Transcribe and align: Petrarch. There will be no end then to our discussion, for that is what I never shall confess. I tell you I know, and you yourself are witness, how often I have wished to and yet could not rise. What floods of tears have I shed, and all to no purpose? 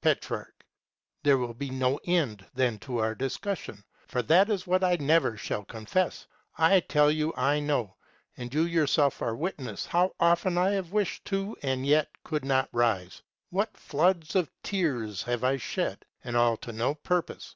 Petrarch. 0.00 0.64
There 1.24 1.36
will 1.36 1.52
be 1.52 1.68
no 1.68 2.00
end 2.06 2.46
then 2.54 2.78
to 2.78 2.96
our 3.00 3.14
discussion, 3.14 3.84
for 4.06 4.22
that 4.22 4.48
is 4.48 4.66
what 4.66 4.82
I 4.82 4.96
never 4.96 5.36
shall 5.36 5.62
confess. 5.66 6.26
I 6.56 6.80
tell 6.80 7.10
you 7.10 7.34
I 7.36 7.60
know, 7.60 7.96
and 8.38 8.48
you 8.54 8.62
yourself 8.62 9.20
are 9.20 9.36
witness, 9.36 9.84
how 9.84 10.14
often 10.18 10.56
I 10.56 10.70
have 10.70 10.92
wished 10.92 11.26
to 11.26 11.54
and 11.62 11.84
yet 11.84 12.08
could 12.24 12.46
not 12.46 12.70
rise. 12.72 13.20
What 13.50 13.76
floods 13.76 14.34
of 14.36 14.50
tears 14.62 15.22
have 15.24 15.44
I 15.44 15.58
shed, 15.58 16.06
and 16.22 16.34
all 16.34 16.56
to 16.56 16.72
no 16.72 16.94
purpose? 16.94 17.54